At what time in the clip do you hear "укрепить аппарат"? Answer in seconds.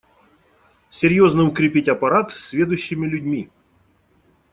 1.43-2.31